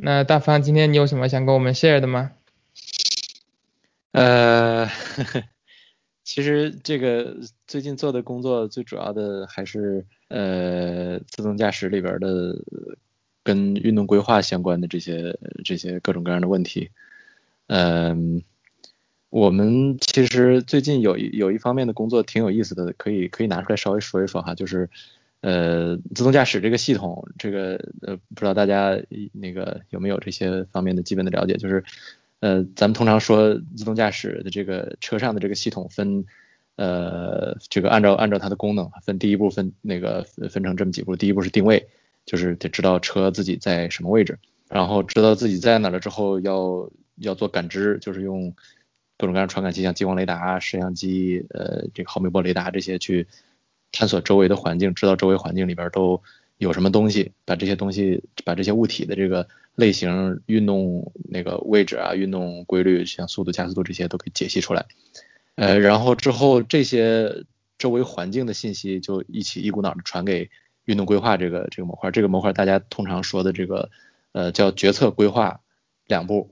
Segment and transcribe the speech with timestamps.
[0.00, 2.30] 那大方今天你有什么想跟我们 share 的吗？
[4.12, 4.88] 呃，
[6.22, 7.36] 其实这个
[7.66, 12.56] 最近做的工作最主要的还是呃自动驾驶里边的
[13.42, 16.90] 跟运动规划相关的这些这些各种各样的问题。
[17.66, 18.42] 嗯，
[19.30, 24.88] 我们其实最近有一有一方面的工作挺有意思的，可以可以拿出来稍微说一说哈，就是
[25.40, 29.00] 呃自动驾驶这个系统，这个呃不知道大家
[29.32, 31.84] 那个有没有这些方面的基本的了解，就是。
[32.40, 36.24] 呃，咱们通常说自动驾驶的这个车上的这个系统分，
[36.76, 41.88] 呃，这个按照按照它的功能分，第一步分那个分成这么几步，第一步是定位，
[42.26, 48.54] 就是得知道车自己在什么位置，然后知道自己在哪了之后，要要做感知，就是用
[49.16, 53.26] 各种各样传感器，像激光雷达、摄像机，呃，这个毫米波雷达这些去
[53.92, 56.22] 探索周围的环境，知道周围环境里边都
[56.56, 59.48] 有什么东西，把这些东西把这些物体的这个。
[59.78, 64.86] 类型、运动那个位置啊，运动规律，像速度、加速度这些都可以解析出来。
[65.54, 67.44] 呃，然后之后这些
[67.78, 70.50] 周围环境的信息就一起一股脑的传给
[70.84, 72.10] 运动规划这个这个模块。
[72.10, 73.88] 这个模块大家通常说的这个
[74.32, 75.60] 呃叫决策规划
[76.08, 76.50] 两步，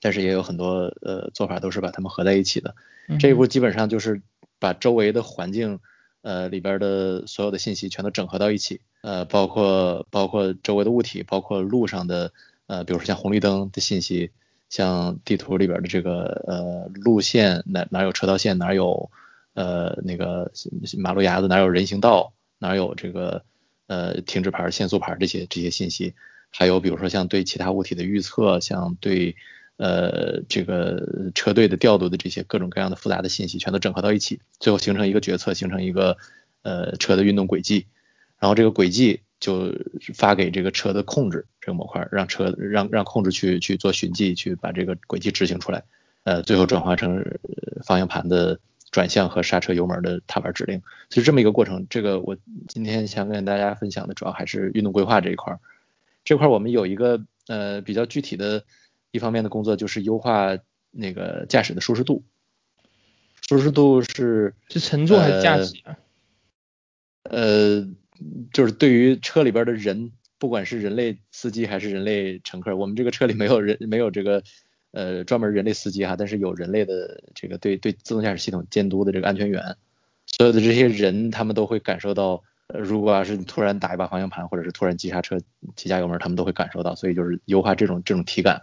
[0.00, 2.74] 但是也有很多呃做法都是把它们合在一起的。
[3.20, 4.20] 这一步基本上就是
[4.58, 5.78] 把周围的环境
[6.22, 8.80] 呃里边的所有的信息全都整合到一起。
[9.02, 12.32] 呃，包括包括周围的物体，包括路上的
[12.66, 14.30] 呃，比如说像红绿灯的信息，
[14.68, 19.10] 像地图里边的这个呃路线，哪哪有车道线，哪有
[19.54, 20.52] 呃那个
[20.98, 23.44] 马路牙子，哪有人行道，哪有这个
[23.88, 26.14] 呃停止牌、限速牌这些这些信息，
[26.50, 29.34] 还有比如说像对其他物体的预测，像对
[29.82, 36.16] 呃这个车队的调度的这些各种各样的复杂的信息，全都整合到一起，最后形成一个决策，形成一个
[36.62, 37.86] 呃车的运动轨迹。
[38.38, 39.74] 然后这个轨迹就
[40.14, 45.82] 发给这个车的控制这个模块，让车让让控制去去做循迹，去把这个轨迹执行出来，
[46.22, 47.24] 呃，最后转化成
[47.84, 48.60] 方向盘的
[48.92, 51.86] 转向和刹车油门的踏板指令，就这么一个过程。
[51.90, 52.36] 这个我
[52.68, 55.58] 今天想跟大家分享的主要还是运动规划这一块儿。
[56.24, 58.64] 这块儿我们有一个呃比较具体的
[59.12, 60.58] 一方面的工作，就是优化
[60.90, 62.24] 那个驾驶的舒适度。
[63.40, 65.96] 舒适度是是乘坐还是驾驶啊？
[67.22, 67.88] 呃。
[68.52, 74.44] 就是对于车里边的人，不管是人类司机还是人类乘客，我们这个车里没有人，没有这个
[74.92, 79.76] 呃专门人类司机哈，但是有人类的这个对对自动驾驶系统监督的这个安全员，
[80.24, 85.40] 所有的这些人他们都会感受到，如果要是你突然打一把方向盘，或者是突然急刹车、
[85.74, 88.62] 急加油门，他们都会感受到，所以就是优化这种这种体感。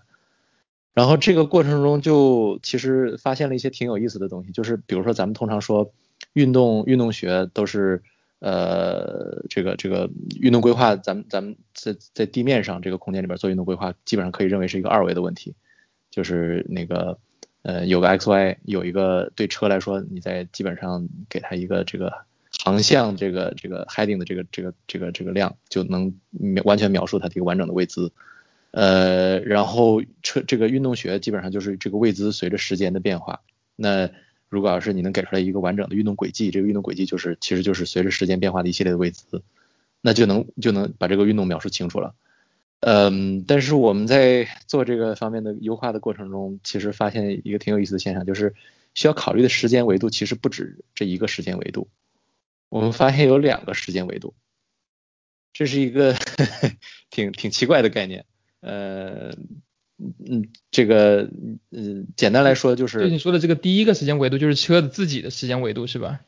[0.94, 5.92] 然后这个过程中就其实发现了一些挺有意思的东西，就是比如说咱们通常说
[6.34, 8.04] 运动运动学都是。
[8.42, 15.56] 呃，这个这个运动规划，咱们咱们在在地面上这个空间里边做运动规划，基本上可以认为是一个二维的问题，
[16.10, 17.20] 就是那个
[17.64, 22.14] 呃有个 x y，有一个对车来说，你在基本上给它一个这个
[22.64, 26.18] 航向这个这个 heading 的这个这个这个这个量，就能
[26.64, 28.14] 完全描述它的一个完整的位姿。
[28.72, 33.42] 呃，然后车这个运动学基本上就是这个位姿随着时间的变化，
[33.76, 34.10] 那。
[34.52, 39.44] 如果要是你能给出来一个完整的运动轨迹，这个运动轨迹就是其实就是随着时间变化的一系列的位姿，
[40.02, 42.16] 那就能就能把这个运动描述清楚了。
[42.80, 48.56] 嗯，但是我们在做这个方面的优化的过程中，其实发现一个挺有意思的现象，就是
[48.96, 51.88] 需要考虑的时间维度其实不止这一个时间维度。
[52.70, 54.34] 我们发现有两个时间维度，
[55.54, 56.16] 这是一个
[57.12, 58.26] 挺挺奇怪的概念。
[58.62, 59.34] 呃。
[60.02, 61.30] 嗯，这个，
[61.72, 66.22] 嗯，简单来说就是，就你说的这个第一个时间维度，就是车的自己的时间维度，是吧？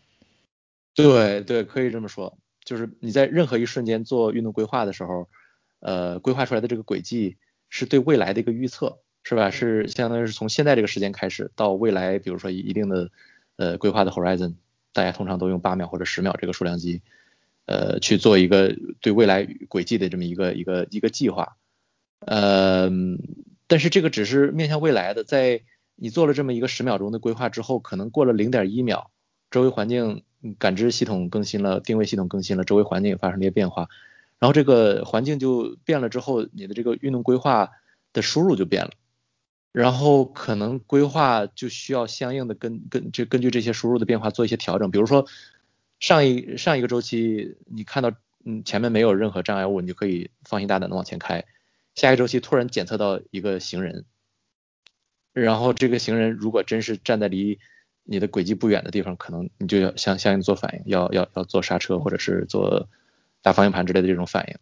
[0.93, 5.29] 对对，可以这么说，就是你在任何一瞬间做运动规划的时候，
[5.79, 7.37] 呃，规划出来的这个轨迹
[7.69, 9.51] 是对未来的一个预测，是吧？
[9.51, 13.09] 是相当于是从现在这个时间开始到未来，比如说一定的
[13.55, 14.55] 呃规划的 horizon，
[14.91, 17.01] 大家通常都用八秒或者十秒这个数量级，
[17.67, 21.55] 呃，去做一个对未来轨迹的这么一个一个一个计划，
[22.25, 22.89] 呃。
[23.67, 25.61] 但是这个只是面向未来的，在
[25.96, 29.11] 你做了这么一个十秒钟的规划之后，可能过了零点一秒，
[29.49, 30.23] 周围环境
[30.59, 33.87] 感知系统更新了，定位系统更新了，周围环境也发生了一些变化，
[34.40, 37.69] 然后这个环境就变了之后，你的这个运动规划
[38.11, 38.91] 的输入就变了，
[39.72, 45.25] 然后可能规划就需要相应的跟跟就根据这些输入的变化做一些调整，比如说
[46.01, 48.11] 上一上一个周期你看到
[48.43, 51.46] 嗯前面没有任何障碍物，你就可以放心大胆的往前开。
[52.01, 54.05] 下一周期突然检测到一个行人，
[55.33, 57.59] 然后这个行人如果真是站在离
[58.03, 62.89] 你的轨迹不远的地方，可能你就要相相应做反应，要要要做刹车或者是做
[63.43, 64.57] 打方向盘之类的这种反应。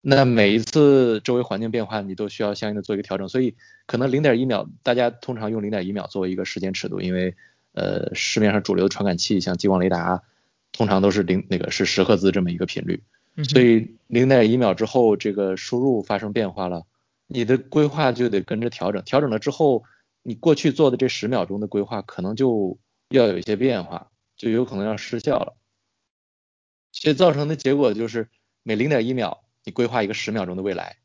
[0.00, 3.54] 那每一次周围环境变化，你都需要相应的做一个调整，所以
[3.86, 7.36] 可能零点一秒，大家通常用零点一秒作为一个时间尺度，因为
[7.74, 10.24] 呃市面上主流的传感器像激光雷达，
[10.72, 13.04] 通常都是零那个是十赫兹这么一个频率，
[13.44, 16.86] 所以零点一秒之后这个输入发生变化了，
[17.26, 19.84] 你的规划就得跟着调整，调整了之后，
[20.22, 25.54] 你过去做的这十秒钟的规划可能就要有一些变化，就有可能要失效了，
[26.92, 28.28] 所以造成的结果就是
[28.62, 29.44] 每零点一秒。
[29.64, 30.96] 你规划一个十秒钟的未来，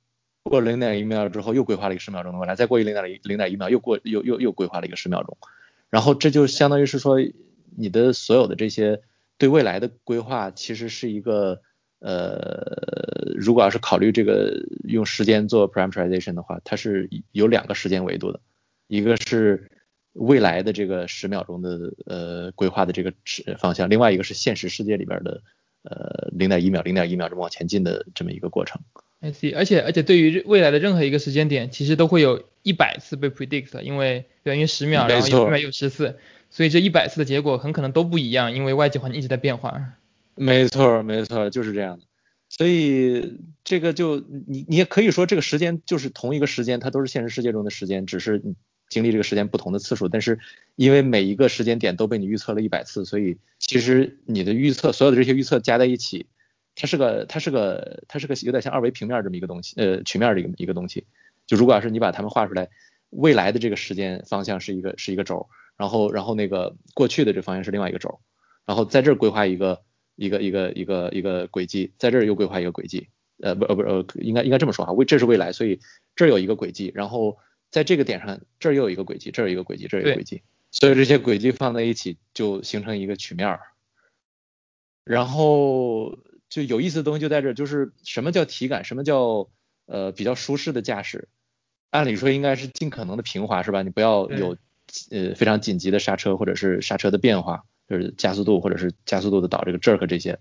[0.42, 5.38] 过零点一秒之后又规划了一个十秒钟的未来，再过一零点一零点一秒又过又又又规划了一个十秒钟，
[5.92, 7.18] 然后这就相当于是说
[7.76, 9.00] 你的所有的这些
[9.38, 11.62] 对未来的规划其实是一个
[12.00, 14.54] 呃，如果要是考虑这个
[14.84, 18.40] 用时间做 parameterization 的话，它是有两个时间维度的，
[18.88, 19.70] 一个是
[20.14, 23.14] 未来的这个十秒钟的呃规划的这个
[23.58, 25.42] 方向，另外一个是现实世界里边的。
[25.84, 28.82] 呃，零点一秒，零点一秒这么往前进的这么一个过程。
[29.22, 36.18] I see，而且而且对于未来的任何一个时间点，其实都会有一百次被 predict，因为等于十秒，然后一百有十次，
[36.50, 39.82] 所以这一百次的结果很可能都不一样，因为外界环境一直在变化。
[40.38, 42.06] 没错，没错，就是这样的。
[42.50, 48.42] 所以这个就你你也可以说这个时间就是同一个时间，它都是现实世界中的时间，只是。
[48.90, 50.40] 经历这个时间不同的次数，但是
[50.78, 56.26] 因为每一个时间点都被你预测了一百次，所以其实你的预测所有的这些预测加在一起，
[56.74, 61.06] 它是个它是个它是个有点像二维平面这么一个东西，呃曲面的一个一个东西。
[61.46, 62.70] 就如果要是你把它们画出来，
[63.10, 68.22] 未来的这个时间方向是一个是一个轴，然后然后那个过去的这方向是另外一个轴，
[68.66, 69.82] 然后在这儿规划一个
[70.18, 73.08] 一个一个一个一个轨迹，在这儿又规划一个轨迹，
[73.42, 75.80] 呃不呃不呃应该应该这么说哈，未这是未来，所以
[76.18, 77.38] 这儿有一个轨迹，然后。
[77.70, 80.42] 在这个点上，这儿又有一个轨迹，这儿有一个轨迹，这儿有轨迹，
[80.72, 83.60] 所以这些轨迹放在一起就形成一个曲面儿。
[85.04, 86.18] 然后
[86.48, 89.50] 就有意思的东西就在这儿，就是什么叫体感，什么叫
[89.86, 91.28] 呃比较舒适的驾驶？
[91.90, 93.82] 按理说应该是尽可能的平滑，是吧？
[93.82, 94.56] 你不要有
[95.12, 100.40] 呃非常紧急的刹车或者是刹车的变化，就是加速度或者是加速度的导这个 jerk 这些。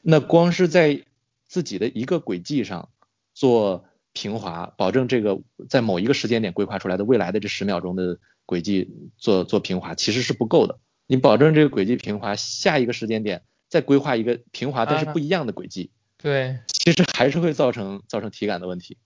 [0.00, 1.04] 那光是在
[1.46, 2.88] 自己的一个轨迹上
[3.34, 3.84] 做。
[4.14, 5.38] 平滑，保证这个
[5.68, 10.80] 在某一个时间点规划出来的未来的这十秒钟的轨迹做做平滑，其实是不够的。
[11.06, 18.96] 你保证这个轨迹平滑，下一个时间点再规划一个平滑但是不一样的轨迹，对，其实还是会造成造成体感的问题。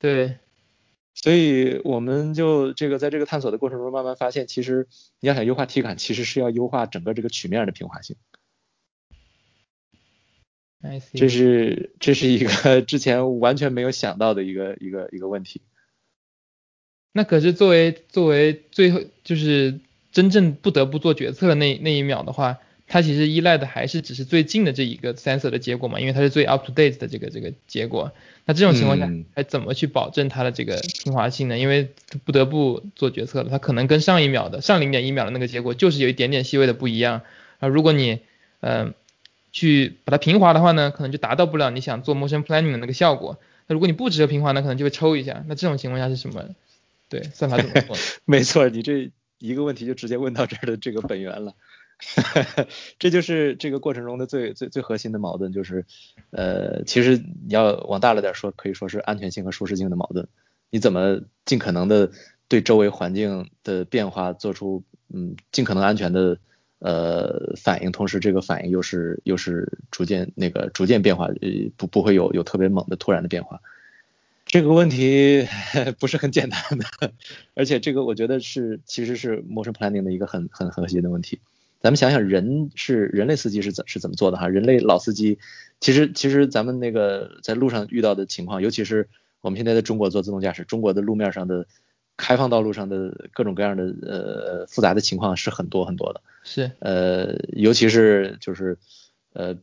[0.00, 0.36] 对，
[1.16, 4.86] 所以我们就这个在这个探索的过程中，慢慢发现，其实
[5.18, 8.16] 你要想优化体感，其实是要优化整个这个曲面的平滑性。
[11.14, 15.62] 这是这是一个 之前完全没有想到的一个一个一个问题。
[17.12, 19.80] 那可是作为作为最后就是
[20.12, 28.12] 真正不得不做决策的那那一秒的话，它其实依赖的还是只是最近的这一个 sensor 的结果嘛，因为它是最 up to date 的这个这个结果。
[28.44, 31.58] 那这种情况下还怎么去保证它的这个平滑性呢？
[31.58, 31.92] 因为
[32.24, 37.22] 不得不做决策了，它可能跟上一秒的上零点一秒的那个结果就是有一点点细微的不一样
[37.58, 37.68] 啊。
[37.68, 38.20] 如果你
[38.60, 38.94] 嗯。
[39.52, 43.38] 去把它平滑的话呢，可能就达到不了你想做 motion planning 的那个效果。
[43.66, 45.46] 那如果你不值得平滑呢，可能就会抽一下。
[45.48, 46.44] 那这种情况下是什么？
[47.08, 47.96] 对，算法怎么做？
[48.26, 51.54] 没错，你这一个问题就直接问到这儿的这个本源了。
[52.98, 55.84] 这就是这个过程中的最最最核心的矛盾，就是
[56.30, 60.28] 呃，其实你要往大了点说，可以说是安全性和舒适性的矛盾。
[60.70, 62.10] 你怎么尽可能的
[62.48, 66.38] 对周围环境的变化做出嗯尽可能安全的？
[66.78, 73.62] 呃，反应，同时这个反应又是又是逐渐那个逐渐变化，呃，不不会有有特别猛的突然的变化。
[74.44, 75.48] 这个问题
[75.98, 77.12] 不是很简单的，
[77.54, 81.40] 而且这个我觉得是其实是 motion planning 的一个很很核心的问题。
[81.80, 84.48] 咱们想想，人是人类司机是怎是怎么做的哈？
[84.48, 85.38] 人类老司机，
[85.80, 89.08] 其实其实咱们那个在路上遇到的情况，尤其是
[89.40, 91.66] 我们现在在中国做自动驾驶，中国的路面上的。
[92.18, 98.78] 开放道路上的各种各样的呃复杂的情况是很多很多的，是呃尤其是就是
[99.34, 99.54] 呃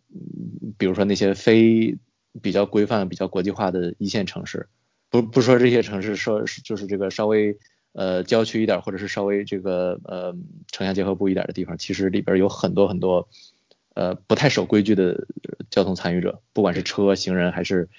[0.78, 1.98] 比如说那些非
[2.44, 4.68] 比较规范、比较国际化的一线城市，
[5.10, 7.58] 不不说这些城市，说就是这个稍微
[7.94, 10.36] 呃郊区一点或者是稍微这个呃
[10.72, 13.28] 城乡结合部一点的地方，其实里边有很多很多
[13.94, 15.28] 呃不太守规矩的
[15.70, 17.90] 交通参与者，不管是车、行人还是。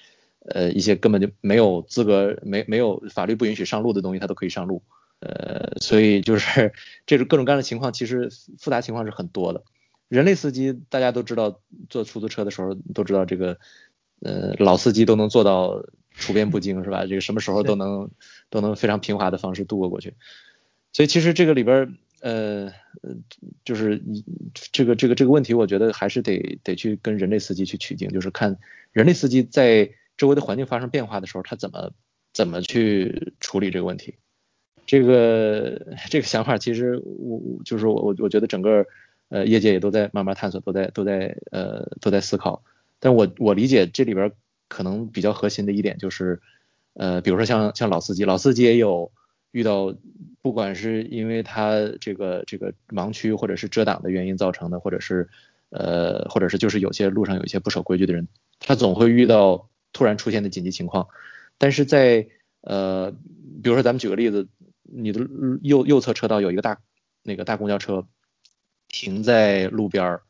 [0.47, 4.83] 呃，一些根本就没有资格、没没有法律不允许上路的东西，他都可以上路。
[5.19, 6.71] 呃，所以就是
[7.07, 9.63] 这种各种各样的情况，其实复杂情况是很多的。
[10.07, 13.57] 人类司机大家都知道，坐出租车的时候都知道这个，
[14.21, 17.07] 呃，老司机都能做到处变不惊，是吧？
[17.07, 18.11] 这个什么时候都能
[18.49, 20.13] 都能非常平滑的方式度过过去。
[20.93, 22.71] 所以其实这个里边，呃，
[23.63, 24.01] 就是
[24.71, 28.57] 这个这个这个问题，我觉得还是得得去跟人类司机去取经，就是看
[28.91, 29.91] 人类司机在。
[30.17, 31.91] 周围的环境发生变化的时候，他怎么
[32.31, 34.15] 怎么去处理这个问题？
[34.85, 38.85] 这个这个想法其实我就是我我我觉得整个
[39.27, 42.63] 呃业界也都在慢慢探索，都在都在呃都在思考。
[43.01, 44.31] 但我我理解这里边
[44.69, 46.41] 可能比较核心的一点就是，
[46.95, 49.11] 呃，比如说像像老司机，老司机也有
[49.51, 49.95] 遇到，
[50.41, 55.29] 不管是因为他这个这个盲区或者是遮挡的原因造成的，或者是
[55.69, 58.27] 呃或者是就是有些路上有一些不守规矩的人，
[58.59, 61.07] 他总会遇到突然出现的紧急情况。
[61.57, 62.27] 但是在
[62.61, 63.11] 呃
[63.61, 64.47] 比如说咱们举个例子。
[64.87, 65.27] 你的
[65.63, 66.77] 右右侧车道有一个大
[67.23, 68.05] 那个大公交车
[68.87, 70.21] 停在路边儿，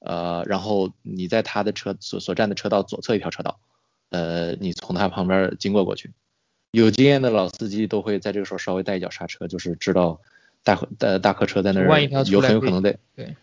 [0.00, 3.60] 呃，然后你在他的车所所占的车道左侧一条车道，
[4.10, 6.10] 呃，你从他旁边经过过去，
[6.72, 10.20] 有经验的老司机都会在这个时候稍微带一脚刹车，就是知道
[10.62, 13.36] 大呃大客车在那儿有很有可能得对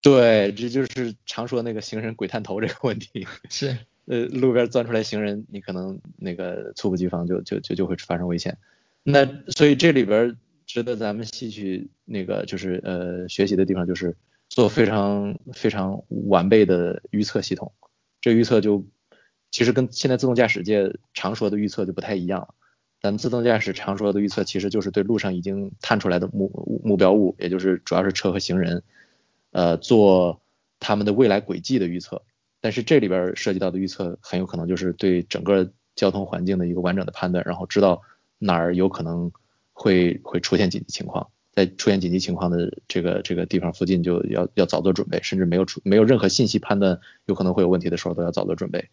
[0.00, 8.58] 对，这就是常说那个行人鬼探头这个问题是呃路边钻出来行人，你可能那个猝不及防就就就就会发生危险。
[9.04, 14.16] 那所以这里边值得咱们吸取那个就是呃学习的地方，就是
[14.48, 17.72] 做非常非常完备的预测系统。
[18.20, 18.84] 这预测就
[19.52, 22.54] 其实跟现在自动驾驶界常说的预测就不太一样了。
[23.00, 28.82] 咱们自动驾驶常说的预测，其实就是对路上已经探出来的目目标物，也就是主要是车和行人，
[29.52, 30.42] 呃，做
[30.80, 32.22] 他们的未来轨迹的预测。
[32.60, 38.02] 但是这里边涉及到的预测，很有可能就是对整个交通环境的一个完整的判断，然后知道。
[38.44, 39.30] 哪儿有可能
[39.72, 48.88] 会会出现紧急情况，在出现紧急情况的这个这个地方附近就要要早做准备，甚至没有出没有任何信息判断有可能会有问题的时候都要早做准备。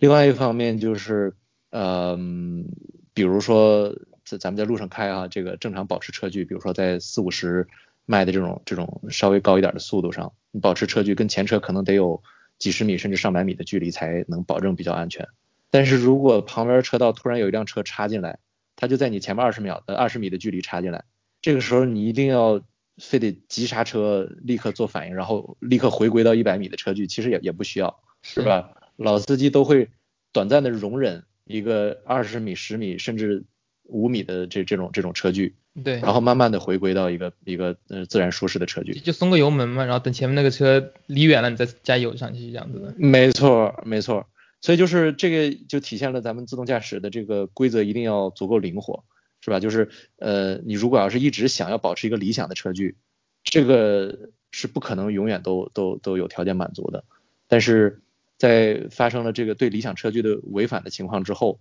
[0.00, 1.34] 另外一方面就是，
[1.70, 2.64] 嗯，
[3.12, 7.68] 比如说在咱们在路上开啊，这个正常保持车距，比如说在四五十
[8.06, 12.22] 迈的这种这种稍微高一点的速度上，你保持车距跟前车可能得有
[12.58, 15.28] 几十米甚至上百米的距离才能保证比较安全。
[15.70, 18.38] 但是如果旁边车道突然有一辆车插进来，
[18.76, 21.04] 它就在你前面二十秒呃二十米的距离插进来，
[21.42, 22.62] 这个时候你一定要
[22.96, 28.76] 非得急刹车，立刻做反应，然后立刻回归到一百米的车距，其实也也不需要，是吧？
[29.02, 29.88] 老司机都会
[30.32, 33.44] 短暂的容忍一个二十米、十米甚至
[33.84, 42.94] 五米的这这种这种车距，对，然后慢慢的回归到一个一个呃自然舒适的车距，就松个油门嘛，然后等前面那个车离远了，你再加油上去这样子的。
[42.96, 44.26] 没错，没错。
[44.60, 49.04] 所以就是这个就体现了咱们自动驾驶的这个规则一定要足够灵活，
[49.40, 49.58] 是吧？
[49.58, 49.88] 就是
[50.18, 52.96] 呃，你如果要是一直想要保持一个理想的车距，
[53.42, 57.04] 这个是不可能永远都都都有条件满足的。
[57.48, 58.02] 但是
[58.40, 61.60] 在发生了这个对理想车距的违反的情况之后，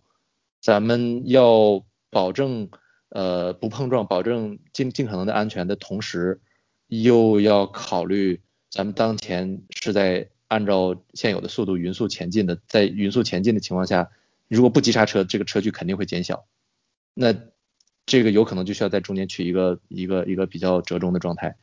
[0.59, 2.69] 咱们要保证
[3.09, 6.41] 呃不碰撞，保证尽尽可能的安全的同时，
[6.87, 10.29] 又要考虑咱们当前是在。
[10.49, 14.09] 按照现有的速度匀速前进的，在匀速前进的情况下，
[14.47, 16.47] 如果不急刹车，这个车距肯定会减小。
[17.13, 17.35] 那
[18.07, 21.55] 这个有可能就需要在中间取一个一个一个比较折中的状态，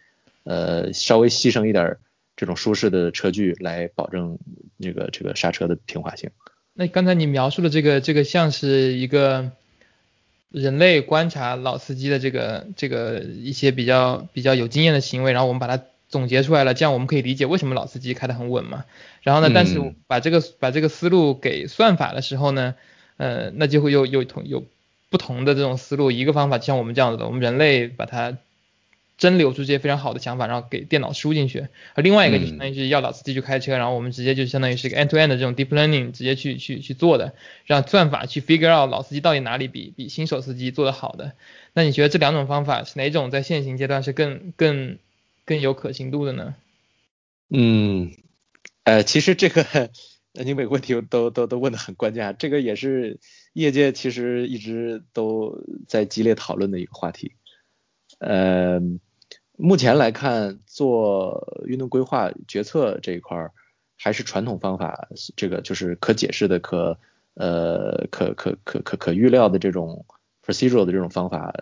[0.45, 1.99] 呃，稍微牺牲一点
[2.37, 4.39] 这种舒适的车距来保证
[4.81, 6.31] 这个这个刹车的平滑性。
[6.75, 9.51] 那刚才你描述的这个这个像是一个
[10.51, 15.83] 人类观察老司机的这个这个一些比较比较有经验的行为，然后我们把它。
[16.09, 18.85] 总结出来了，这样我们可以理解为什么老司机开得很稳嘛。
[19.23, 22.77] 然后呢，但是把这个把这个思路给算法的时候呢，
[23.17, 24.65] 呃，那就会有有同有
[25.11, 26.13] 不同的这种思路。
[26.13, 28.39] 一个方法就像我们这样子的，我们人类把它
[29.19, 31.69] 蒸馏出这些非常好的想法，然后给电脑输进去。
[31.95, 41.33] 而另外一个就相当于是要老司机去开车，然后我们直接就相当于是一个 end to end 的这种 deep learning 直接去去去做的，让算法去 figure out 老司机到底哪里比比新手司机做的好的。
[41.73, 44.99] 那你觉得这两种方法是哪种在现行阶段是更更？
[45.49, 46.57] 更有可行度的呢？
[47.51, 48.11] 嗯，
[48.83, 49.65] 呃，其实这个
[50.33, 53.21] 你每个问题都都都问的很关键啊，这个也是
[53.53, 57.31] 业界其实一直都在激烈讨论的一个话题。
[58.19, 58.81] 呃，
[59.57, 63.53] 目前来看，做运动规划决策这一块儿，
[63.99, 66.99] 还是传统方法，这个就是可解释的、可
[67.35, 70.07] 呃可可可可可预料的这种
[70.45, 71.55] procedural 的这种方法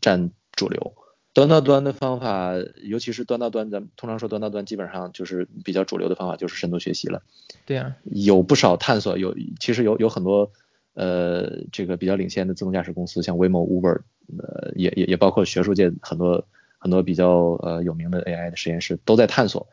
[0.00, 0.94] 占主流。
[1.34, 7.22] 端到端的方法，尤其是端到端，咱们通常说端到端，基本上就是比较主流的方法，就是深度学习了。
[7.64, 10.50] 对啊，有不少探索，有其实有有很多
[10.94, 14.00] 呃这个比较领先的自动驾驶公司，像 Waymo、Uber，
[14.36, 16.44] 呃也也也包括学术界很多
[16.78, 17.28] 很多比较
[17.62, 19.68] 呃有名的 AI 的实验室都在探索，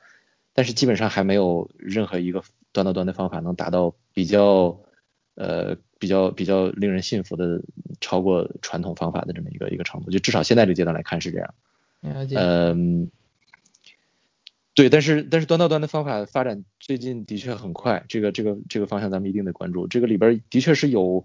[0.53, 4.79] 但是基本上还没有任何一个端到端的方法能达到比较
[5.35, 5.77] 呃。
[5.97, 7.61] 比较比较令人信服的，
[8.01, 11.53] 超过传统方法的这么一个一个程度，就至少现在这个阶段来看是这样。
[12.01, 13.09] 嗯，
[14.75, 19.87] 对，但是但是端到端的方法发展最近的确很快，这个这个这个方向咱们一定得关注。
[19.87, 21.23] 这个里边的确是有，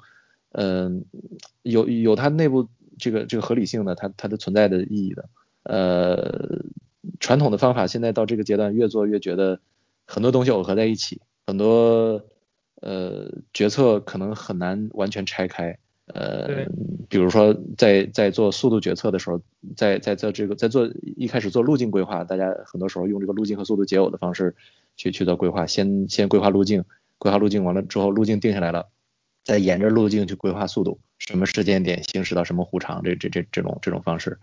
[0.52, 1.04] 嗯，
[1.62, 2.68] 有有它内部
[3.00, 5.28] 这个这个合理性呢，它它的存在的意义的。
[5.64, 6.62] 呃，
[7.18, 9.60] 传统的方法现在到这个阶段越做越觉得
[10.06, 12.24] 很多东西耦合在一起，很多
[12.80, 15.78] 呃决策可能很难完全拆开。
[16.12, 16.66] 呃，
[17.08, 19.40] 比如说在在做速度决策的时候，
[19.76, 24.56] 在在做这个在做一开始做路径规划，大家很多时候用这个路径和速度解耦的方式
[24.96, 26.84] 去去做规划，先先规划路径，
[27.18, 28.88] 规划路径完了之后，路径定下来了，
[29.50, 34.38] 再沿着路径去规划速度，什么时间点行驶到什么弧长，这这这这种这种方式，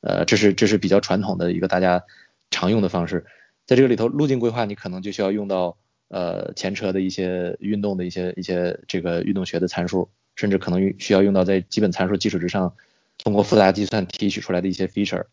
[0.00, 2.02] 呃，这是这是比较传统的一个大家
[2.50, 3.24] 常用的方式，
[3.64, 5.76] 在这个里头，路径规划你可能就需要用到
[6.08, 10.10] 呃前车的一些运动的一些一些这个运动学的参数。
[10.36, 12.74] 甚至可能需要用到在基本参数基础之上，
[13.18, 15.26] 通过复杂计算提取出来的一些 feature，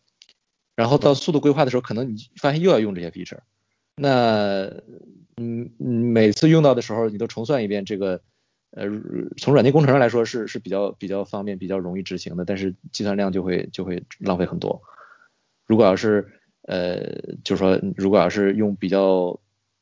[0.74, 3.38] 然后到速度规划的时候，可能你发现又要用这些 feature，
[3.94, 4.70] 那
[5.38, 8.20] 嗯每次用到的时候，你都重算一遍这个，
[8.70, 8.86] 呃
[9.36, 14.82] 从软件工程上来说是是比较比较方便、比较容易执行的，但是计算量就会就会浪费很多。
[15.66, 16.28] 如果要是
[16.62, 17.00] 呃
[17.44, 19.38] 就是说如果要是用比较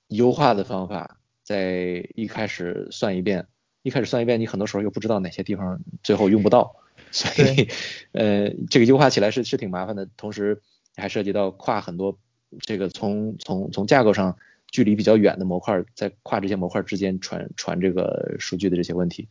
[0.09, 3.47] 优化的方法，在一开始算一遍。
[3.83, 6.75] 一开始算一遍，你很多时候又不知道哪些地方最后用不到，
[7.13, 7.69] 所以
[8.11, 10.61] 呃，这个优化起来是是挺麻烦的，同时
[10.97, 12.19] 还涉及到跨很多
[12.59, 14.39] 这个从从从架构上
[14.71, 19.29] 距离比较远的模块，在跨这些模块之间传传这个数据的这些问题，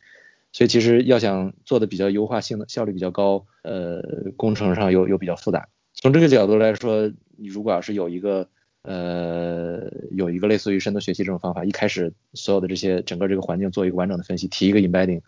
[0.51, 4.01] 所以其实要想做的比较优化，性能效率比较高，呃，
[4.37, 5.67] 工程上又又比较复杂。
[5.93, 8.47] 从这个角度来说，你如果要是有一个
[8.81, 15.21] 呃，有一个类似于深度学习这种方法，一开始所有的这些整个这个环境做一个完整的分析，提一个 embedding，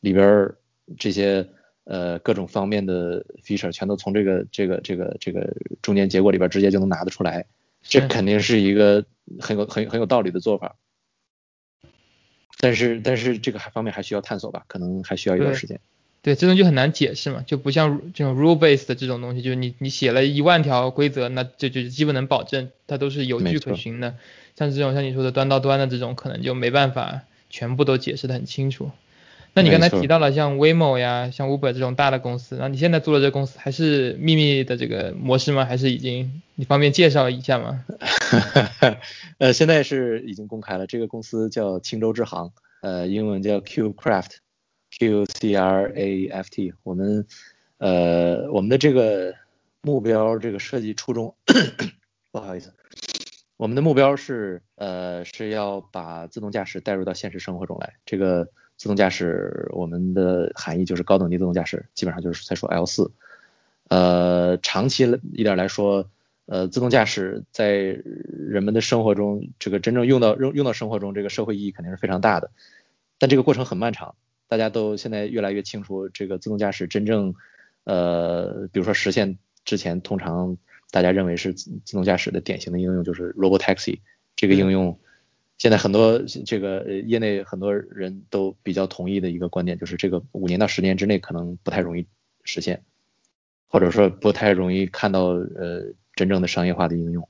[0.00, 0.52] 里边
[0.98, 1.46] 这些
[1.84, 7.44] 呃各种方面的 feature 全都从这个这个这个这个中间结果里边直接就能拿得出来，
[7.82, 9.04] 这肯定是一个
[9.40, 10.76] 很有很很有道理的做法。
[12.58, 15.80] 但是但是这个还方面还需要探索吧，可能还需要一段时间。
[16.22, 24.16] 对，这种就很难解释嘛，就不像这种 rule based 的这种东西，就是你你写了一万条规则，那就就基本能保证它都是有据可循的。
[24.56, 28.90] 像这种像你说的端到端的这种，可能就没办法全部都解释的很清楚。
[29.56, 35.64] 那你刚才提到了像 Waymo 呀，像 Uber 这种大的公司，那你现在做的这个公司还是秘密的这个模式吗？
[35.64, 36.42] 还是已经？
[36.54, 37.84] 你方便介绍一下吗？
[39.38, 43.60] 呃，现在是已经公开了，这个公司叫青州支行，呃，英文叫。
[44.98, 47.26] Q C R A F T，我们
[47.78, 49.34] 呃我们的这个
[49.82, 51.34] 目标这个设计初衷，
[52.30, 52.72] 不好意思，
[53.58, 57.94] 我们的目标是呃是要把自动驾驶带入到现实生活中来。
[58.06, 63.10] 这个自动驾驶我们的含义就是高等级自动驾驶，基本上就是在说 L 四。
[63.88, 66.10] 呃，长期一点来说，
[66.46, 72.50] 呃，自动驾驶在人们的生活中，这个真正用到用用到生活中，这个社会意义肯定是非常大的，
[73.18, 74.14] 但这个过程很漫长。
[74.48, 77.34] 大家都现在越来越清楚，这个自动驾驶真正，
[77.84, 80.56] 呃，比如说实现之前，通常
[80.90, 83.98] 大家认为是自动驾驶的典型的应用就是 Robotaxi
[84.36, 85.00] 这个应用，
[85.58, 92.06] 现在很多这个业内很多人都比较同意的一个观点就是这个五年到十年之内可能不太容易
[92.44, 92.82] 实现，
[93.68, 97.28] 或者说不太容易看到呃真正的商业化的应用，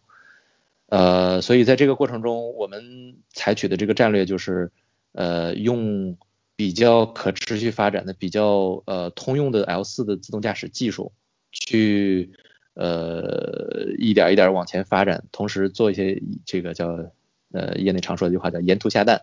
[0.86, 4.70] 呃，所以在这个过程中，我们采取的这个战略就是
[5.12, 6.16] 呃用。
[6.58, 11.12] 比较可持续发展的、比较呃通用的 L 四的自动驾驶技术，
[11.52, 12.30] 去
[12.72, 17.12] 呃一点一点往前发展，同时做一些这个叫
[17.52, 19.22] 呃业内常说的一句话叫沿途下蛋，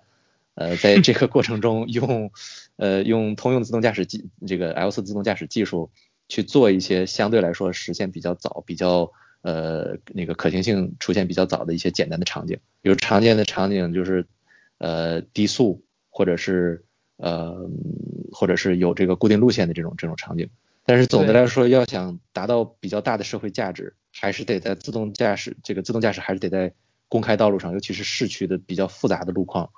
[0.56, 2.32] 呃在这个过程中 用
[2.78, 5.92] 呃用通用自动驾驶技这个 L 四自动驾驶技术
[6.28, 14.26] 去做一些相对来说实现比较早、比较呃那个可行性出现比较早的一些简单的场景，比如常见的场景就是
[14.78, 16.84] 呃低速或者是
[17.18, 17.70] 呃，
[18.32, 20.50] 或者是有这个固定路线的这种这种场景，
[20.84, 26.74] 但是总的来说，要想达到比较大的社会价值，还是得在自动驾驶这个自动驾驶还是得在
[27.14, 29.70] 公开道路上，尤其是市区的比较复杂的路况，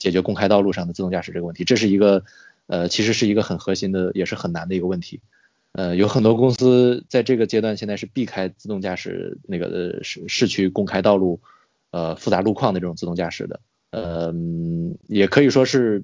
[0.00, 2.24] 解决公开道路上的自动驾驶这个问题，这是一个
[2.66, 5.20] 呃，其实是一个很核心的，也是很难的一个问题。
[5.70, 11.40] 呃，有很多公司在这个阶段现在是避开自动驾驶那个市市区公开道路
[11.92, 14.34] 呃复杂路况的这种自动驾驶的，呃，
[15.06, 16.02] 也可以说是。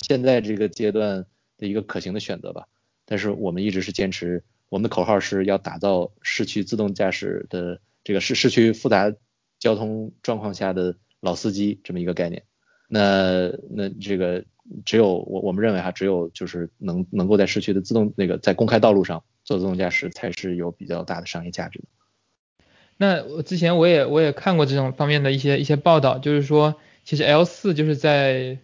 [0.00, 1.26] 现在这个阶段
[1.58, 2.68] 的一个可行的选择吧，
[3.04, 9.12] 但是我们一直是坚持，我们的口号是要打造市区自动驾驶的这个市市区复杂
[9.58, 12.42] 交通状况下的老司机这么一个概念。
[12.88, 14.44] 那那这个
[14.84, 21.84] 只有我我们认为哈，只有就是能能够在市区的自动那个在公开道路上做自动驾驶才是有比较大的商业价值的。
[22.96, 28.58] 那我之前我也我也看过这种方面的一些一些报道，就是说其实 L 四就是在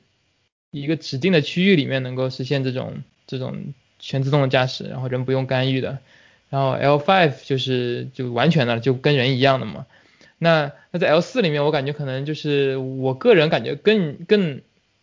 [0.71, 5.99] 一个指定的区域里面能够实现这种这种全自动的驾驶，然后人不用干预的。
[6.51, 9.87] 然后 L five 就是就完全的就跟人一样的嘛。
[10.39, 14.61] 那那在 L 四里面，我感觉可能就是我个人感觉更更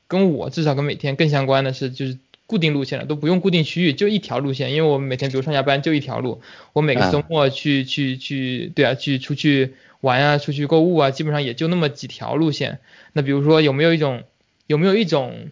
[0.07, 2.17] 跟我至少跟每天更相关的是就是。
[2.47, 4.73] 固定路线了，都不用固定区域，就一条路线。
[4.73, 6.41] 因为我每天比如上下班就一条路，
[6.73, 12.79] 我每个周末去去去，对啊，去出去玩啊，出去购物啊，基本上也就那么几条路线。
[13.13, 14.23] 那比如说有没有一种
[14.67, 15.47] 有没有一种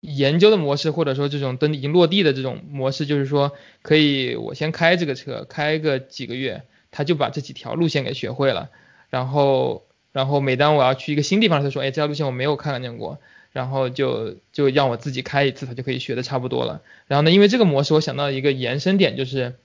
[0.00, 8.70] 研究的模式，或者说这种等已经落地的这种模式，就是说可以我先开这个车开个几个月，他就把这几条路线给学会了，
[9.08, 13.18] 然后然后每当我要去一个新地方，他说，哎，这条路线我没有看见过。
[13.52, 16.82] 然后就就让我自己开一次，他就可以学的差不多了。
[17.08, 19.56] 然后呢，因为这个模式，我想到一个延伸点，就是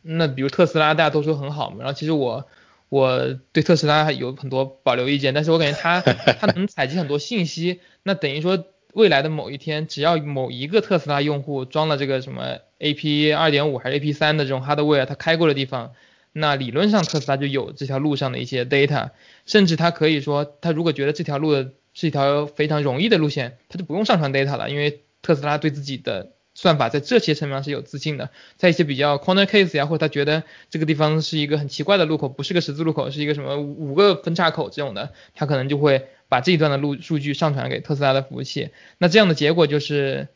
[0.00, 1.76] 那比如特斯拉，大家都说很好嘛。
[1.80, 2.46] 然后其实我
[2.88, 7.80] 我对特斯拉有很多保留意见，但是我感觉它它 能采集很多信息。
[8.02, 15.92] 那等于说未来的某一天，只要某一个特斯拉用户装了这个什么 A P 二点五还是 A P 三的这种 hardware，他开过的地方，
[16.32, 19.10] 那理论上特斯拉就有这条路上的一些 data，
[19.44, 28.30] 甚至他可以说，他如果觉得这条路的是一条非常容易的路线，它就不用上传 data 了，因为特斯拉对自己的算法在这些层面上是有自信的。
[28.56, 38.70] 在一些比较 corner case 呀，或者他觉得这个地方是一个很奇怪的路口，不是个十字路口，是一个什么五个分叉口这种的，他可能就会把这一段的路数据上传给特斯拉的服务器。
[38.96, 40.28] 那这样的结果就是，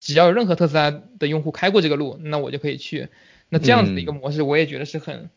[0.00, 3.08] 只要有任何特斯拉的用户开过这个路，那我就可以去。
[3.54, 5.30] 那这样子的一个模式，我也觉得是很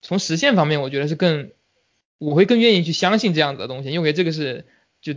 [0.00, 1.50] 从实现方面，我觉得是更，
[2.18, 4.64] 我会更愿意去相信这样子的东西，因为这个是。
[5.02, 5.12] 就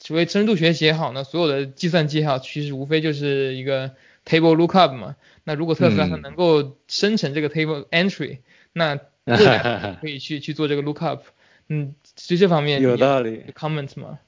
[0.00, 5.14] 所谓深度学习也好呢，所有的计算机也好，其实无非就是一个 table lookup 嘛。
[5.44, 8.38] 那如果特斯拉它能够生成这个 table entry，
[8.72, 11.20] 那未来可以去 去做这个 lookup。
[11.68, 13.44] 嗯，就这方面有道理。
[13.54, 14.18] comment 吗？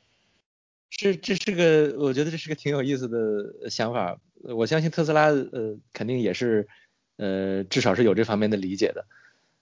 [0.90, 4.20] 是，这是个，我觉得这是个挺有意思的想法。
[4.42, 6.68] 我相信特斯拉呃肯定也是
[7.16, 9.06] 呃至少是有这方面的理解的。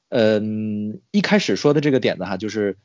[0.08, 2.76] 嗯，一开始说的这个点子哈，就是。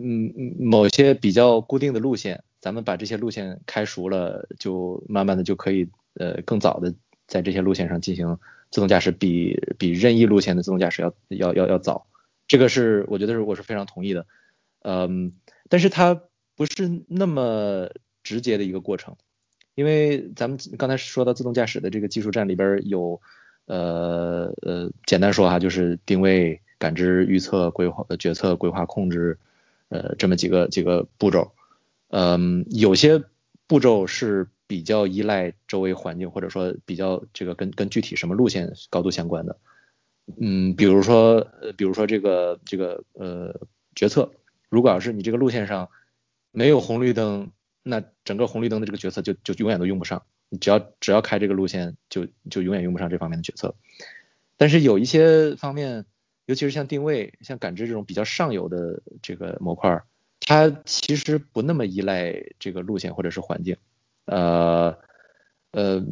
[0.00, 6.94] 嗯，某些比较固定的路线，咱们把这些路线开熟了，就慢慢的就可以呃更早的
[7.26, 8.38] 在这些路线上进行
[8.70, 12.06] 自动驾驶，比比任意路线的自动驾驶要要要要早。
[12.46, 14.24] 这个是我觉得是我是非常同意的。
[14.82, 15.32] 嗯，
[15.68, 16.22] 但是它
[16.54, 17.90] 不是那么
[18.22, 19.16] 直接的一个过程，
[19.74, 23.20] 因为咱们刚才说到自动驾驶的这个技术站里边有
[23.68, 29.38] 呃呃简单说哈，就是定位、感知、预测、规划、决策、规划、控制。
[29.90, 31.50] 呃，这么几个几个步骤，
[32.10, 33.24] 嗯，有些
[33.66, 39.56] 步骤是比较依赖周围环境，或者说比较这个跟跟具体什么路线高度相关的，
[40.38, 43.58] 嗯，比如说呃，比如说这个这个呃
[43.94, 44.30] 决策，
[44.68, 45.88] 如果要是你这个路线上
[46.52, 47.50] 没有红绿灯，
[47.82, 53.74] 那整个红绿灯的这个决策就就永远都用不上，你只要只要开这个路线，就就永远用不上这方面的决策，
[54.56, 56.04] 但是有一些方面。
[56.48, 60.02] 尤其是像定位、像感知这种比较上游的这个模块，
[60.40, 63.76] 它其实不那么依赖这个路线或者是环境。
[64.24, 64.96] 呃
[65.72, 66.02] 呃，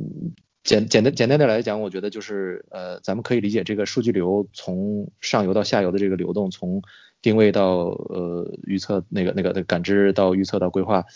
[0.63, 6.83] 简简单简单点来讲，我觉得就是呃，咱们可以理解这个数据流从上游到下游的这个流动，从
[7.23, 11.07] 定位到呃预测那个那个的感知到预测到规划，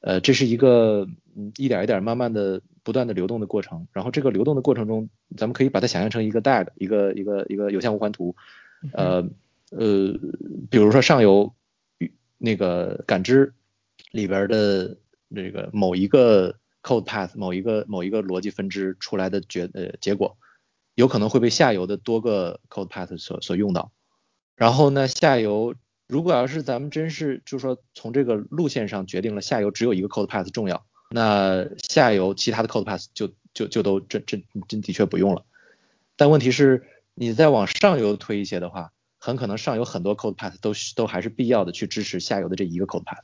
[0.00, 1.06] 呃，这是一个
[1.58, 3.86] 一点一点慢慢的不断的流动的过程。
[3.92, 8.34] 然后这个流动的过程中，咱们可以把它想象成一个 DAG，一个一个一个有限无环图。
[8.92, 9.28] 呃
[9.70, 10.18] 呃，
[10.70, 11.54] 比如说上游
[12.38, 13.52] 那个感知
[14.10, 14.96] 里边的
[15.34, 20.36] 这个某一个 code path，某一个某一个逻辑分支出来的结呃结果，
[20.94, 23.92] 有可能会被下游的多个 code path 所所用到。
[24.56, 25.74] 然后呢，下游
[26.08, 35.44] 如果要是咱们真是就是说从这个路线上决定了下游只有一个 code path 重要，那下游其他的 code path 就就就都真真真的确不用了。
[36.16, 36.86] 但问题是。
[37.14, 43.20] 你再往上游推一些的话，很可能上游很多 code path 都都还是必要的去支持下游的这一个 code path，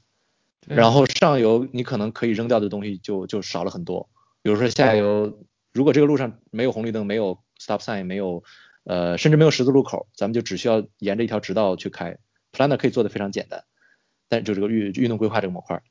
[0.66, 4.10] 然后上游你可能可以扔掉的东西就就少了很多。
[4.42, 5.38] 比如说下游，
[5.72, 8.44] 如果这个路上没有红绿灯，没有 stop sign，没有
[8.84, 12.18] 呃甚至没有十字路口，咱们就只需要沿着一条直道去开
[12.52, 13.64] ，planner 可以做的非常简单。
[14.28, 15.82] 但就这个运运动规划这个模块，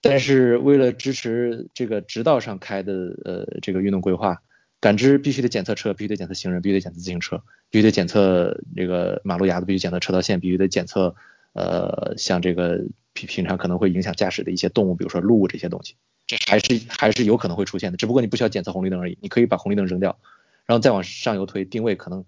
[0.00, 2.92] 但是为了支持这个直道上开的
[3.24, 4.42] 呃这个运动规划。
[4.82, 11.14] 感知必须得检测车，必须得检测行人，必须得检测自行车，必须得检测这个马路牙子，必须检测车道线，必须得检测
[11.52, 12.78] 呃像这个
[13.12, 20.18] 平平常可能会影响驾驶的一些动物，比如说鹿这些东西，这还是还是有可能会出现的，只不过你不需要检测红绿灯而已，你可以把红绿灯扔掉，
[20.64, 22.24] 然后再往上游推定位，可能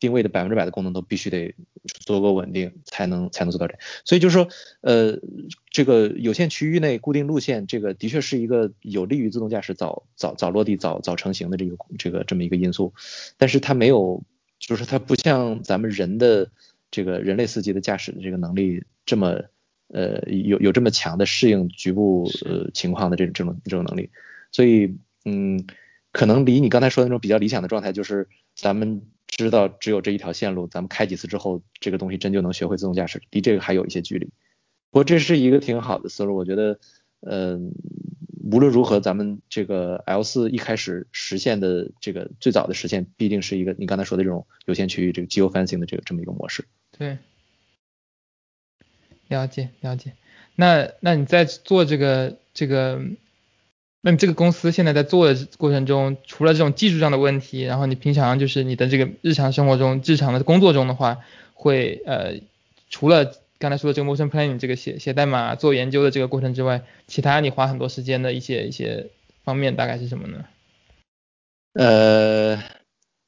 [0.00, 1.54] 定位的百分之百的功能都必须得
[1.86, 3.78] 足够稳定，才能才能做到这。
[4.04, 4.48] 所以就是说，
[4.82, 5.18] 呃，
[5.70, 12.92] 这个有限区域内固定路线，这个的确是一个有利于自动驾驶早早早落地、早早成型的这个这个这么一个因素。
[13.38, 14.22] 但是它没有，
[14.58, 16.50] 就是它不像咱们人的
[16.90, 19.40] 这个人类司机的驾驶的这个能力这么
[19.88, 24.10] 呃有有这么强的适应局部呃情况的这种这种这种能力。
[24.52, 25.64] 所以嗯，
[26.12, 29.00] 可能离你刚才说的那种比较理想的状态，就是咱们。
[29.36, 34.26] 知道只有这一条线路，咱们开几次之后，这个东西真就能学会自动驾驶，离这个还有一些距离。
[34.90, 36.78] 不过这是一个挺好的思路，我觉得，
[37.20, 37.72] 嗯，
[38.50, 46.64] 无论如何，咱们这个 L 四一开始实现的这个最早的实现，必定是一个你刚才说的这种有限区域这个 geo fencing 的这个这么一个模式。
[46.96, 47.18] 对，
[49.28, 50.14] 了解了解。
[50.54, 53.02] 那那你在做这个这个？
[54.06, 61.20] 那你这个公司现在在做的过程中，除了这种技术上的问题，然后你平常就是你的这个日常生活中、日常的工作中的话，
[61.54, 62.34] 会呃，
[62.90, 69.08] 除了刚才说的这个 motion planning 这个写写代码、做研究的这个过程之外，其他你花很多时间的一些一些
[69.42, 70.44] 方面大概是什么呢？
[71.72, 72.62] 呃，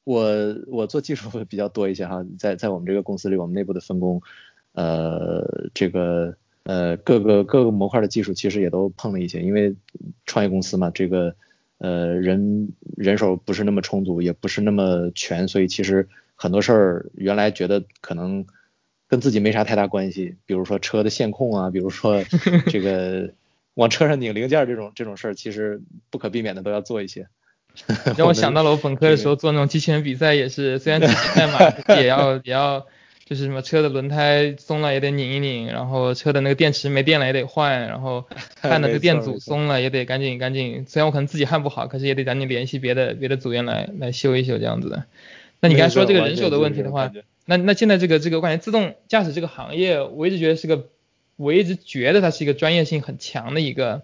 [0.03, 4.21] 我我做技术会比较多一些哈，在在我们这个公司里，我们内部的分工，
[4.73, 6.37] 呃，这个。
[6.67, 9.73] 呃，各个各个模块的技术其实也都碰了一些，因为
[10.25, 11.33] 创业公司嘛，这个
[11.77, 18.45] 呃人人手不是那么充足，也不是那么全，所以其实很多事儿原来觉得可能
[19.07, 22.21] 跟自己没啥太大关系，比如说车的线控啊，比如说
[22.67, 23.31] 这个
[23.75, 27.29] 往车上拧零件这种这种事儿，其实不可避免的都要做一些。
[28.17, 32.85] 让我想到了我本科的 时候做那种机器人比赛，也是虽然只是代码，也要也要。
[33.29, 38.23] 就是什么车的轮胎松了也得拧一拧，然后车的那个电池没电了也得换，然后
[38.61, 40.85] 焊的这个电阻松了也得赶紧赶紧。
[40.87, 45.03] 虽然我可能自己焊不好，可是也得赶紧联系别的别的组员来来修一修这样子的。
[45.59, 47.11] 那你刚才说这个人手的问题的话，
[47.43, 50.85] 那那现在这个这个我感觉自动驾驶这个行业，我一直觉得是个，
[51.35, 54.03] 我一直觉得它是一个专业性很强的一个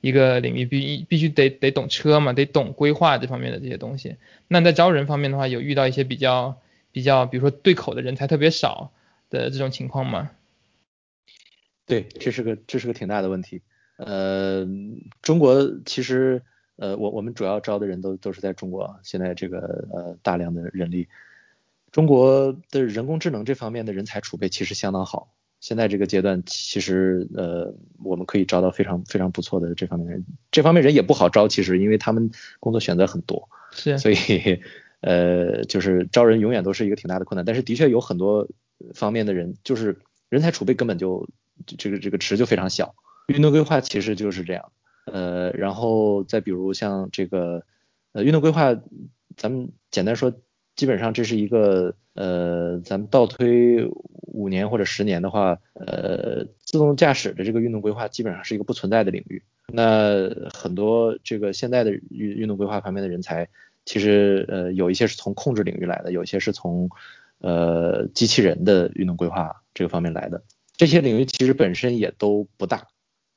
[0.00, 4.16] 一个领域，必必须得得懂车嘛，得懂规划这方面的这些东西。
[4.48, 6.56] 那在招人方面的话，有遇到一些比较。
[6.94, 8.92] 比较，比如说对口的人才特别少
[9.28, 10.30] 的这种情况吗？
[11.86, 13.62] 对，这是个这是个挺大的问题。
[13.96, 14.64] 呃，
[15.20, 16.42] 中国其实
[16.76, 21.08] 呃，我我们主要招的人都都是在中国，现在这个呃大量的人力，
[21.90, 25.34] 中国的人工智能这方面的人才储备其实相当好。
[25.58, 32.30] 现在这个阶段，其实呃我们可以招到非常非常不错的这方面的人，这方面人也不好招，其实因为他们
[32.60, 34.62] 工作选择很多，是，所以。
[35.04, 38.48] 呃，就是招人永远都是一个挺大的困难，但是的确有很多
[38.94, 39.98] 方面的人，就是
[40.30, 41.28] 人才储备根本就
[41.66, 42.94] 这个这个池就非常小。
[43.26, 44.72] 运动规划其实就是这样，
[45.04, 47.64] 呃，然后再比如像这个
[48.12, 48.74] 呃运动规划，
[49.36, 50.32] 咱们简单说，
[50.74, 53.86] 基本上这是一个呃，咱们倒推
[54.22, 59.42] 五年或者十年的话，呃，自动驾驶的这个运动规划基本上是一个不存在的领域。
[59.70, 63.50] 那很多这个现在的运运动规划方面的人才。
[63.84, 66.88] 其实呃有一些是从控制领域来的，有一些是从
[67.38, 70.42] 呃机器人的运动规划这个方面来的。
[70.76, 72.88] 这些领域其实本身也都不大，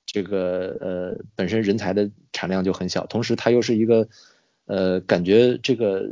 [0.06, 4.08] 这个呃本身人才的产量就很小，同时它又是一个
[4.66, 6.10] 呃感觉这个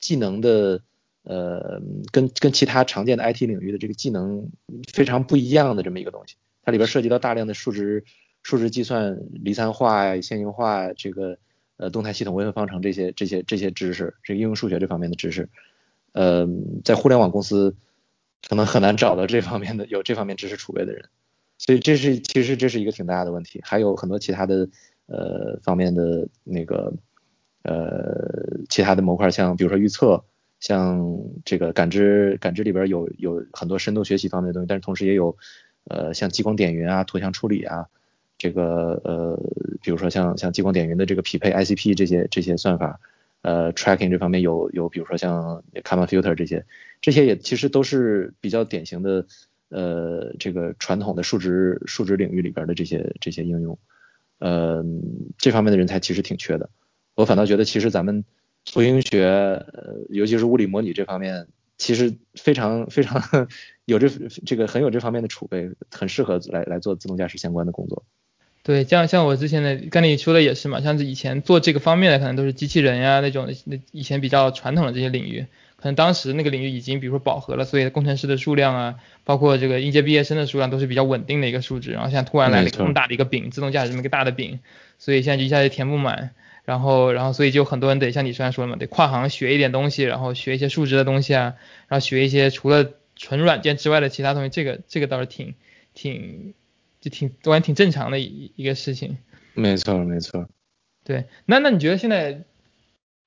[0.00, 0.82] 技能的
[1.22, 4.50] 呃跟跟其他常见的 IT 领域的这个技能
[4.92, 6.34] 非常不一样的这么一个东西。
[6.62, 8.04] 它里边涉及到大量的数值
[8.42, 11.38] 数值计算、离散化呀、线性化这个。
[11.78, 15.48] 呃，动态系统微分方程这些这些这些知识，这应用数学这方面的知识，
[16.12, 16.46] 呃，
[16.84, 17.76] 在互联网公司
[18.48, 21.04] 可能很难找到这方面的有这方面知识储备的人，
[21.56, 24.68] 所以这是其实这是一个挺大的问题，还有很多其他的
[25.06, 26.92] 呃方面的那个
[27.62, 30.24] 呃其他的模块，像比如说预测，
[30.58, 35.36] 像这个感知感知里边有有很多深度学习方面的东西，但是同时也有
[35.84, 37.86] 呃像激光点云啊、图像处理啊。
[38.38, 39.36] 这个呃，
[39.82, 43.00] 比如说像像激光点云的这个匹配 ICP 这些这些算法，
[43.42, 46.64] 呃，tracking 这方面有有，比如说像 Kalman filter 这些，
[47.00, 49.26] 这些也其实都是比较典型的
[49.70, 53.78] 呃这个传统的数值数值领域里边的这些这些应用，
[54.38, 54.84] 呃，
[55.36, 56.70] 这方面的人才其实挺缺的。
[57.16, 58.24] 我反倒觉得其实咱们
[58.64, 63.20] 图形学，呃，尤其是物理模拟这方面，其实非常非常
[63.84, 64.08] 有这
[64.46, 68.04] 这个很有这方面的储备，很适合来来做自动驾驶相关的工作。
[68.68, 84.60] 对，像像我之前的跟你说的也是嘛，像是以前做这个方面的可能都是机器人呀那种，那以前比较传统的这些领域，可能当时那个领域已经比如说饱和了，所以工程师的数量啊，包括这个应届毕业生的数量都是比较稳定的一个数值，然后现在突然来了一个这么大的一个饼，自动驾驶这么一个大的饼，
[84.98, 86.32] 所以现在就一下就填不满，
[86.66, 91.54] 然后然后所以就很多人得像你刚才说的嘛，得跨行学一点东西，然后学一些数值的东西啊，
[91.88, 95.54] 然后学一些除了纯软件之外的其他东西，这个这个倒是挺
[95.94, 96.52] 挺
[97.00, 99.18] 就挺我感觉挺正常的一一个事情。
[99.54, 100.48] 没错没错。
[101.04, 102.44] 对，那那你觉得现在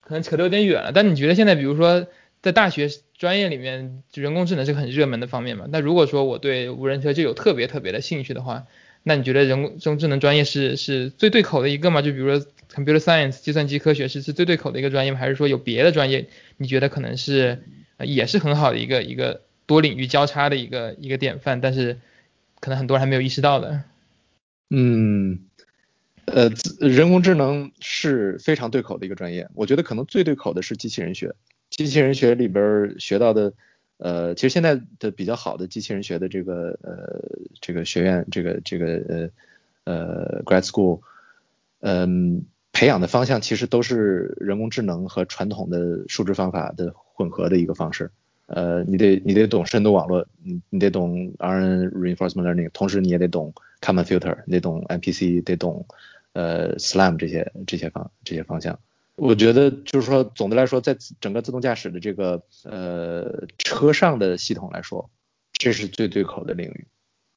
[0.01, 2.07] 可能扯得有点远了，但你觉得现在比如说
[2.41, 5.65] 在大学专业里面，人工智能是个很热门的方面嘛？
[5.69, 8.65] 那如果说我对无人车就有特别特别的兴趣的话，
[9.03, 12.01] 那你觉得人工智能专业是是最对口的一个吗？
[12.01, 15.17] 就比如说 computer science 计算机科学是是最对口的一个专业吗？
[15.17, 17.63] 还是说有别的专业你觉得可能是
[17.99, 21.99] 也是很好的一个一个多领域交叉的一个一个典范，但是
[22.61, 23.83] 可能很多人还没有意识到的？
[24.69, 25.41] 嗯。
[26.25, 31.35] 呃，人工智能是非常对口的一个专业，我觉得可能最对口的是机器人学。
[31.69, 33.53] 机器人学里边学到的，
[33.97, 39.31] 呃，其实现在的比较好的机器人学的这个呃这个学院，这个这个
[39.85, 41.01] 呃呃 grad school，
[41.79, 48.11] 嗯，培养的方向其实都是人工智能和传统的数值方法的混合的一个方式。
[48.53, 55.85] 呃，你得你得懂深度网络，你你得懂 RN reinforcement learning，同时你也得懂 Kalman filter，你得懂 MPC，得懂。
[56.33, 58.79] 呃，SLAM 这些这些方这些方向，
[59.17, 65.09] 我觉得就是说，总的来说，在整个自动驾驶的这个呃车上的系统来说，
[65.51, 66.87] 这是最对口的领域。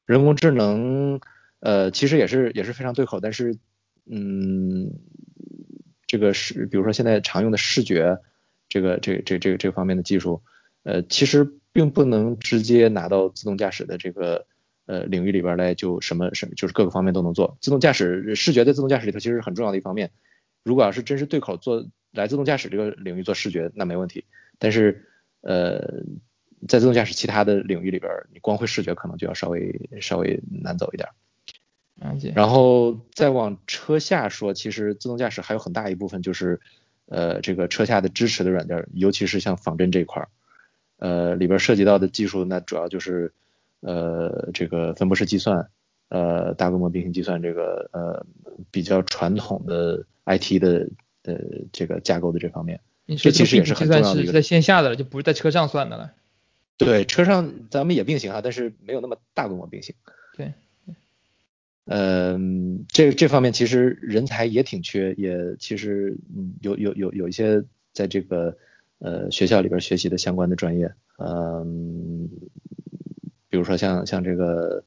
[0.05, 1.19] 人工智能
[1.59, 3.57] 呃其实也是也是非常对口，但是
[4.09, 4.93] 嗯，
[6.07, 8.19] 这个是比如说现在常用的视觉
[8.69, 10.41] 这个这这这这方面的技术，
[10.85, 14.47] 呃其实并不能直接拿到自动驾驶的这个。
[14.87, 17.57] 呃，领域里边来就什么什么，就是各个方面都能做。
[17.59, 20.11] 自动驾驶视觉在自动驾驶里头其实是很重要的一方面。
[20.63, 24.25] 如果要是真是对口做来自动驾驶这个领域做视觉，那没问题。
[24.59, 25.07] 但是
[25.41, 26.03] 呃，
[26.67, 31.09] 在自动驾驶其他的领域里边，你光会视觉可能就要稍微稍微难走一点。
[32.35, 36.61] 然后再往车下说，其实自动驾驶还有很大一部分就是
[37.07, 40.29] 呃这个车下的支持的软件，尤其是像仿真这一块儿，
[40.97, 43.33] 呃里边涉及到的技术，那主要就是。
[43.81, 45.69] 呃，这个分布式计算，
[46.09, 48.25] 呃，大规模并行计算，这个呃
[48.71, 50.89] 比较传统的 IT 的
[51.21, 51.35] 呃
[51.71, 54.31] 这个架构的这方面，这其实也是很重要的一个。
[54.31, 56.13] 在线下的了，就不是在车上算的了。
[56.77, 59.93] 对，车上咱们也并行啊，但是没有那么大规模并行。
[60.35, 60.53] 对。
[61.85, 68.57] 嗯，这这方面其实人才也挺缺，也其实嗯有有有有一些在这个
[68.99, 72.29] 呃学校里边学习的相关的专业，嗯。
[73.47, 74.83] 比如说像像这个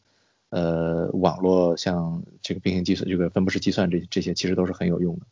[0.50, 5.22] 呃网络，像这个并行计算，这个分布式计算，这这些其实都是很有用的。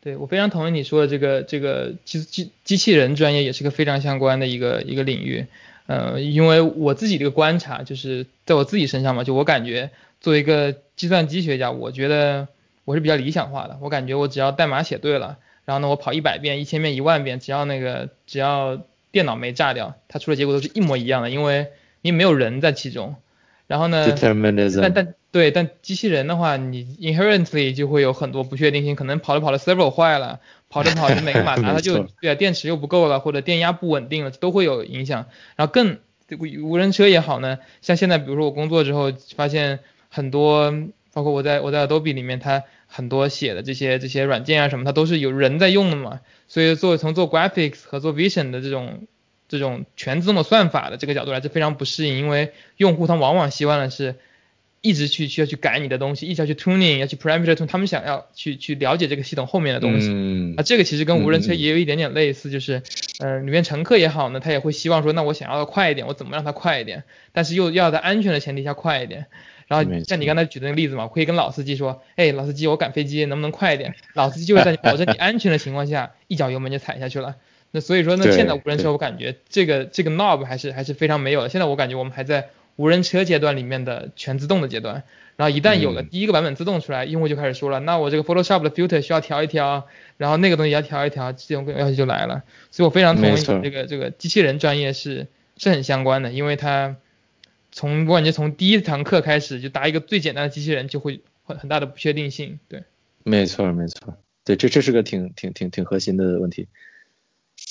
[0.00, 5.46] 对我非常同意你说的这个这个机机机器人专业也是个非常相关的一个一个领域。
[5.86, 12.48] 呃，因为我自己这个观察，就是在我自己身上嘛，就我感觉作为一个计算机学家，我觉得
[12.84, 13.78] 我是比较理想化的。
[13.80, 21.68] 我感觉我只要代码写对了，然后呢我跑一百遍、一千遍、一万遍，只要那个只要电脑没炸掉，它出的结果都是一模一样的，因为。
[22.02, 23.16] 因为没有人在其中，
[23.66, 24.06] 然后呢？
[24.80, 35.26] 但但对，但机器人的话，你 inherently 就会有很多不确定性，可能跑着跑着 servo 坏了，跑着跑着每个马 达它就对啊电池又不够了，或者电压不稳定了，都会有影响。
[35.56, 35.98] 然后更
[36.62, 40.72] 无人车也好呢，像现在比如说我工作之后发现很多，
[41.12, 49.06] 包括我在我在 Adobe 里面，它很多写的这些这些软件啊什么，它都是有人在用的嘛，所以做从做 graphics 和做 vision 的这种。
[49.50, 54.14] 这种全自动的算法的这个角度来是非常不适应，因为用户他往往希望的是
[54.80, 60.06] 一直去需要去改你的东西，一直要去 tuning，要去 parameter tune，他们想要去去了解这个系统后面的东西。
[60.08, 60.54] 嗯。
[60.56, 62.80] 啊，这个其实跟无人车也有一点点类似，就是
[63.18, 67.02] 呃里面乘客也好呢，他也会希望说，那我想要的快一点，我怎么让它快一点？
[67.32, 69.26] 但是又要在安全的前提下快一点。
[69.70, 73.94] 然后像你刚才举的那个例子嘛，可以跟老司机说，哎，老司机，我赶飞机能不能快一点？
[74.14, 77.36] 老司机就会在保证你安全的情况下，一脚油门就踩下去了。
[77.70, 81.48] 那所以说呢，现在无人车我感觉这个这个 knob 还是还是非常没有的。
[81.48, 85.04] 现在我感觉我们还在无人车阶段里面的全自动的阶段。
[85.36, 89.86] 然后一旦有了第一个版本自动出来，用户就开始说了，那我这个 Photoshop 的 filter 需要调一调，
[90.18, 92.42] 然后那个东西要调一调，这种要求就来了。
[92.72, 96.96] 所以我非常同意这个这个机器人专业是是很相关的，因为它
[97.72, 102.58] 从我感觉从第一堂课开始就搭一个最简单的机器人就会很很大的不确定性。
[102.68, 102.84] 对，
[103.24, 106.68] 没错没错，对这这是个挺挺挺挺核心的问题。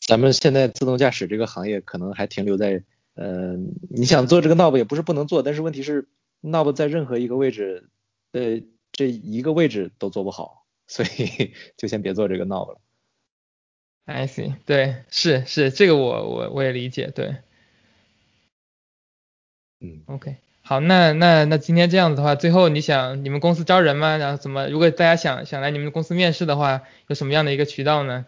[0.07, 2.84] 咱们现在自动驾驶这个行业可能还停留在，
[3.15, 3.57] 呃，
[3.89, 6.07] 你想做这个 knob 也不是不能做，但是问题是
[6.41, 7.89] knob 在任何一个位置，
[8.32, 8.61] 呃，
[8.91, 12.80] 这一个位置都做不好，所以 就先别做这个 knob 了。
[14.05, 17.36] I see，对，是是，这个我我我也理解，对。
[19.82, 20.38] 嗯，OK。
[20.61, 24.17] 好，那那那今天这样子的话，最后你想你们公司招人吗？
[24.17, 24.67] 然后怎么？
[24.67, 28.27] 如果大家想想来你们公司面试的话，有什么样的一个渠道呢？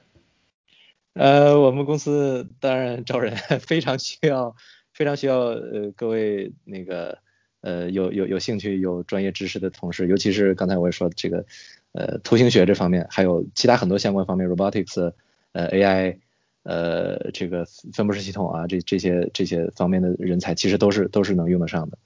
[1.13, 4.55] 呃，我们公司当然招人，非常需要，
[4.93, 7.19] 非常需要呃各位那个
[7.59, 11.45] 呃有有有兴趣有专业知识的同事，尤其是刚才我也说这个
[11.91, 15.13] 呃图形学这方面，还有其他很多相关方面，robotics，
[15.51, 16.17] 呃 AI，
[16.63, 21.97] 呃这个分布式系统啊，这这些这些方面的人才，其实都是都是能用得上的。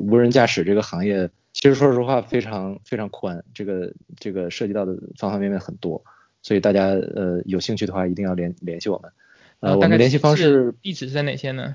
[0.00, 6.02] 无人驾驶这个行业，其实说实话非常非常宽，这个这个涉及到的方方面面很多。
[6.42, 9.10] 所以大家呃有兴趣的话，一定要联联系我们。
[9.60, 11.74] 呃，我们联系方式地址是在哪些呢？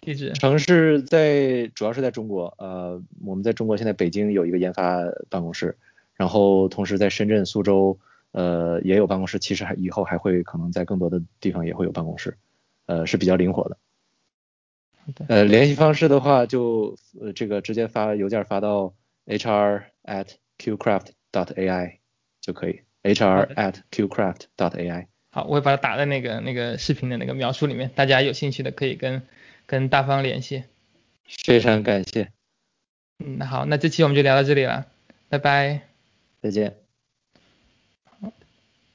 [0.00, 5.76] 地址城市在主要是在中国，呃，我们在中国现在北京有一个研发办公室，
[6.14, 7.98] 然后同时在深圳、苏州
[8.32, 12.36] 呃也有办公室，其实还以后还会可能在更多的地方也会有办公室，
[12.86, 13.76] 呃是比较灵活的。
[15.28, 18.92] 呃，联系方式的话就呃这个直接发邮件发到
[19.26, 21.98] hr at qcraft dot ai
[22.40, 22.80] 就可以。
[23.02, 25.06] hr at qcraft dot ai。
[25.30, 29.22] 好，我会把它打在那个那个视频的那个描述里面，大家有兴趣的可以跟
[29.66, 30.64] 跟大方联系。
[31.44, 32.32] 非常感谢。
[33.18, 34.86] 嗯，那好，那这期我们就聊到这里了，
[35.28, 35.82] 拜拜。
[36.42, 36.85] 再见。